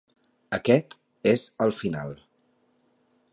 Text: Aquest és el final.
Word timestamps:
Aquest 0.57 0.95
és 1.33 1.43
el 1.67 1.75
final. 1.83 2.17